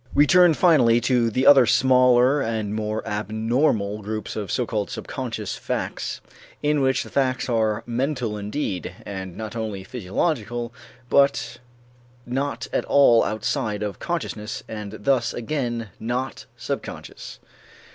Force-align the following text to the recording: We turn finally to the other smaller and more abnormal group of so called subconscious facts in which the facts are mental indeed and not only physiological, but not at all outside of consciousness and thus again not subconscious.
We 0.15 0.25
turn 0.25 0.55
finally 0.55 0.99
to 1.01 1.29
the 1.29 1.45
other 1.45 1.67
smaller 1.67 2.41
and 2.41 2.73
more 2.73 3.07
abnormal 3.07 4.01
group 4.01 4.35
of 4.35 4.51
so 4.51 4.65
called 4.65 4.89
subconscious 4.89 5.55
facts 5.57 6.21
in 6.63 6.81
which 6.81 7.03
the 7.03 7.11
facts 7.11 7.47
are 7.47 7.83
mental 7.85 8.35
indeed 8.35 8.95
and 9.05 9.37
not 9.37 9.55
only 9.55 9.83
physiological, 9.83 10.73
but 11.07 11.59
not 12.25 12.65
at 12.73 12.85
all 12.85 13.23
outside 13.23 13.83
of 13.83 13.99
consciousness 13.99 14.63
and 14.67 14.93
thus 15.03 15.35
again 15.35 15.89
not 15.99 16.47
subconscious. 16.57 17.37